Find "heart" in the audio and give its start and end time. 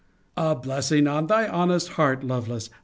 1.89-2.23